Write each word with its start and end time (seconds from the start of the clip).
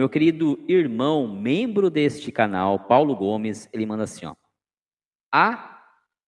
meu 0.00 0.08
querido 0.08 0.58
irmão, 0.66 1.28
membro 1.28 1.90
deste 1.90 2.32
canal, 2.32 2.86
Paulo 2.86 3.14
Gomes, 3.14 3.68
ele 3.70 3.84
manda 3.84 4.04
assim, 4.04 4.24
ó. 4.24 4.34
Ah, 5.30 5.78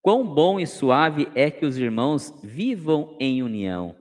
quão 0.00 0.26
bom 0.26 0.58
e 0.58 0.66
suave 0.66 1.28
é 1.34 1.50
que 1.50 1.66
os 1.66 1.76
irmãos 1.76 2.32
vivam 2.42 3.14
em 3.20 3.42
união. 3.42 3.94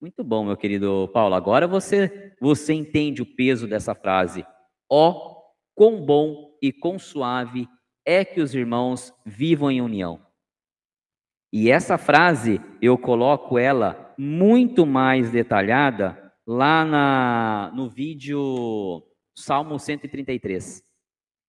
Muito 0.00 0.24
bom, 0.24 0.46
meu 0.46 0.56
querido 0.56 1.10
Paulo. 1.12 1.34
Agora 1.34 1.68
você 1.68 2.32
você 2.40 2.72
entende 2.72 3.20
o 3.20 3.26
peso 3.26 3.68
dessa 3.68 3.94
frase. 3.94 4.42
Ó, 4.90 5.10
oh, 5.10 5.42
quão 5.74 6.02
bom 6.02 6.56
e 6.62 6.72
quão 6.72 6.98
suave 6.98 7.68
é 8.06 8.24
que 8.24 8.40
os 8.40 8.54
irmãos 8.54 9.12
vivam 9.22 9.70
em 9.70 9.82
união. 9.82 10.18
E 11.52 11.70
essa 11.70 11.98
frase 11.98 12.58
eu 12.80 12.96
coloco 12.96 13.58
ela 13.58 14.14
muito 14.16 14.86
mais 14.86 15.30
detalhada 15.30 16.23
lá 16.46 16.84
na, 16.84 17.72
no 17.74 17.88
vídeo 17.88 19.02
Salmo 19.34 19.78
133. 19.78 20.82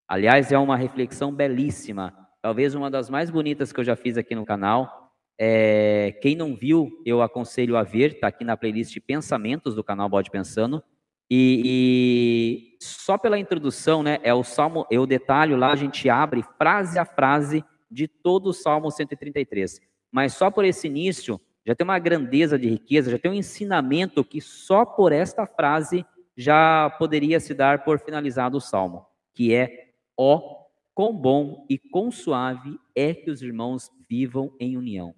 Aliás, 0.08 0.52
é 0.52 0.58
uma 0.58 0.78
reflexão 0.78 1.34
belíssima, 1.34 2.14
talvez 2.42 2.76
uma 2.76 2.90
das 2.92 3.10
mais 3.10 3.30
bonitas 3.30 3.74
que 3.74 3.80
eu 3.80 3.84
já 3.84 3.96
fiz 3.96 4.18
aqui 4.18 4.36
no 4.36 4.46
canal. 4.46 5.12
É, 5.38 6.18
quem 6.22 6.36
não 6.36 6.56
viu, 6.56 7.02
eu 7.06 7.22
aconselho 7.22 7.76
a 7.76 7.84
ver, 7.84 8.14
está 8.14 8.28
aqui 8.28 8.46
na 8.46 8.56
playlist 8.56 8.98
Pensamentos 9.06 9.76
do 9.76 9.84
canal 9.84 10.08
Bode 10.08 10.32
Pensando. 10.32 10.84
E, 11.30 12.76
e, 12.80 12.86
só 12.86 13.18
pela 13.18 13.40
introdução, 13.40 14.04
né, 14.04 14.20
é 14.22 14.34
o 14.34 14.44
Salmo, 14.44 14.86
eu 14.92 15.08
detalho 15.08 15.58
lá, 15.58 15.72
a 15.72 15.76
gente 15.76 16.08
abre 16.08 16.44
frase 16.58 17.00
a 17.00 17.06
frase 17.06 17.66
de 17.90 18.08
todo 18.08 18.48
o 18.48 18.54
Salmo 18.54 18.92
133 18.92 19.82
mas 20.16 20.34
só 20.34 20.50
por 20.50 20.64
esse 20.64 20.88
início 20.88 21.42
já 21.66 21.74
tem 21.74 21.84
uma 21.84 21.98
grandeza 21.98 22.60
de 22.60 22.70
riqueza, 22.70 23.10
já 23.12 23.18
tem 23.18 23.32
um 23.32 23.36
ensinamento 23.36 24.24
que 24.24 24.40
só 24.40 24.86
por 24.86 25.12
esta 25.12 25.48
frase 25.48 26.06
já 26.38 26.90
poderia 27.00 27.40
se 27.40 27.54
dar 27.54 27.84
por 27.84 28.00
finalizado 28.00 28.58
o 28.58 28.62
salmo, 28.62 29.06
que 29.34 29.54
é: 29.54 29.90
ó, 30.16 30.38
oh, 30.38 30.66
quão 30.94 31.14
bom 31.14 31.66
e 31.70 31.78
quão 31.78 32.12
suave 32.12 32.78
é 32.96 33.14
que 33.14 33.32
os 33.32 33.42
irmãos 33.42 33.90
vivam 34.08 34.54
em 34.60 34.78
união. 34.78 35.16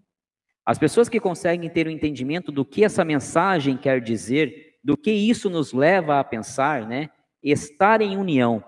As 0.66 0.78
pessoas 0.78 1.09
que 1.09 1.20
conseguem 1.20 1.70
ter 1.70 1.88
o 1.88 1.90
um 1.90 1.94
entendimento 1.94 2.52
do 2.52 2.66
que 2.66 2.84
essa 2.84 3.03
mensagem 3.03 3.78
quer 3.78 4.02
dizer, 4.02 4.75
do 4.84 4.98
que 4.98 5.12
isso 5.12 5.50
nos 5.50 5.73
leva 5.73 6.20
a 6.20 6.23
pensar, 6.23 6.86
né? 6.88 7.09
Estar 7.44 8.02
em 8.02 8.18
união, 8.18 8.64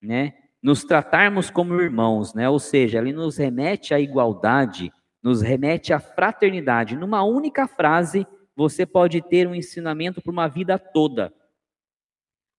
né? 0.00 0.34
Nos 0.62 0.84
tratarmos 0.84 1.50
como 1.50 1.80
irmãos, 1.80 2.34
né? 2.34 2.48
Ou 2.48 2.58
seja, 2.58 2.98
ele 2.98 3.12
nos 3.12 3.36
remete 3.36 3.92
à 3.92 4.00
igualdade, 4.00 4.92
nos 5.22 5.40
remete 5.40 5.92
à 5.92 6.00
fraternidade. 6.00 6.96
Numa 6.96 7.22
única 7.22 7.68
frase, 7.68 8.26
você 8.56 8.84
pode 8.84 9.22
ter 9.22 9.46
um 9.46 9.54
ensinamento 9.54 10.20
para 10.20 10.32
uma 10.32 10.48
vida 10.48 10.78
toda. 10.78 11.32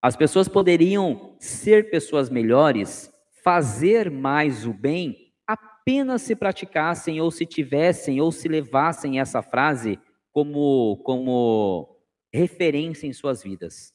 As 0.01 0.15
pessoas 0.15 0.47
poderiam 0.47 1.35
ser 1.39 1.89
pessoas 1.89 2.29
melhores, 2.29 3.11
fazer 3.43 4.09
mais 4.09 4.65
o 4.65 4.73
bem, 4.73 5.33
apenas 5.47 6.21
se 6.21 6.35
praticassem 6.35 7.21
ou 7.21 7.29
se 7.29 7.45
tivessem 7.45 8.19
ou 8.19 8.31
se 8.31 8.47
levassem 8.47 9.19
essa 9.19 9.41
frase 9.41 9.99
como, 10.31 10.97
como 11.03 11.99
referência 12.33 13.07
em 13.07 13.13
suas 13.13 13.43
vidas. 13.43 13.93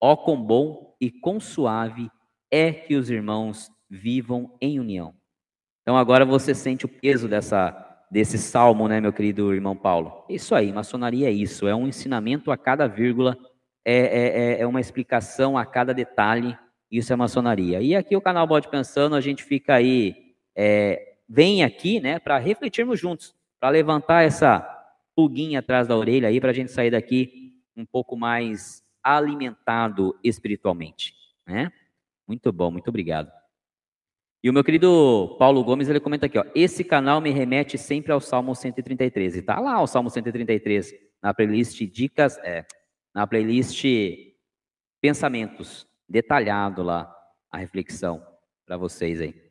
Ó 0.00 0.16
quão 0.16 0.42
bom 0.42 0.96
e 1.00 1.10
quão 1.10 1.38
suave 1.38 2.10
é 2.50 2.72
que 2.72 2.96
os 2.96 3.10
irmãos 3.10 3.70
vivam 3.88 4.56
em 4.60 4.80
união. 4.80 5.14
Então 5.82 5.96
agora 5.96 6.24
você 6.24 6.54
sente 6.54 6.84
o 6.84 6.88
peso 6.88 7.28
dessa 7.28 7.89
desse 8.10 8.36
salmo, 8.36 8.88
né, 8.88 9.00
meu 9.00 9.12
querido 9.12 9.54
irmão 9.54 9.76
Paulo? 9.76 10.24
Isso 10.28 10.54
aí, 10.54 10.72
maçonaria 10.72 11.28
é 11.28 11.32
isso, 11.32 11.68
é 11.68 11.74
um 11.74 11.86
ensinamento 11.86 12.50
a 12.50 12.56
cada 12.56 12.86
vírgula, 12.86 13.36
é, 13.84 13.96
é, 13.96 14.42
é, 14.58 14.60
é 14.60 14.66
uma 14.66 14.80
explicação 14.80 15.56
a 15.56 15.64
cada 15.64 15.94
detalhe, 15.94 16.58
isso 16.90 17.12
é 17.12 17.16
maçonaria. 17.16 17.80
E 17.80 17.94
aqui 17.94 18.16
o 18.16 18.20
canal 18.20 18.46
Bode 18.46 18.68
Pensando, 18.68 19.14
a 19.14 19.20
gente 19.20 19.44
fica 19.44 19.74
aí, 19.74 20.34
é, 20.56 21.14
vem 21.28 21.62
aqui, 21.62 22.00
né, 22.00 22.18
para 22.18 22.36
refletirmos 22.38 22.98
juntos, 22.98 23.34
para 23.60 23.68
levantar 23.68 24.24
essa 24.24 24.60
pulguinha 25.14 25.60
atrás 25.60 25.86
da 25.86 25.96
orelha 25.96 26.28
aí, 26.28 26.40
para 26.40 26.50
a 26.50 26.54
gente 26.54 26.72
sair 26.72 26.90
daqui 26.90 27.52
um 27.76 27.86
pouco 27.86 28.16
mais 28.16 28.82
alimentado 29.02 30.18
espiritualmente, 30.22 31.14
né? 31.46 31.70
Muito 32.26 32.52
bom, 32.52 32.70
muito 32.70 32.88
obrigado. 32.88 33.39
E 34.42 34.48
o 34.48 34.52
meu 34.52 34.64
querido 34.64 35.36
Paulo 35.38 35.62
Gomes, 35.62 35.88
ele 35.88 36.00
comenta 36.00 36.24
aqui, 36.26 36.38
ó, 36.38 36.44
esse 36.54 36.82
canal 36.82 37.20
me 37.20 37.30
remete 37.30 37.76
sempre 37.76 38.10
ao 38.10 38.20
Salmo 38.20 38.54
133. 38.54 39.36
E 39.36 39.42
tá 39.42 39.60
lá 39.60 39.82
o 39.82 39.86
Salmo 39.86 40.08
133 40.08 40.94
na 41.22 41.34
playlist 41.34 41.78
dicas, 41.82 42.38
é, 42.38 42.64
na 43.14 43.26
playlist 43.26 43.84
pensamentos, 45.00 45.86
detalhado 46.08 46.82
lá 46.82 47.14
a 47.50 47.58
reflexão 47.58 48.24
para 48.64 48.78
vocês 48.78 49.20
aí. 49.20 49.49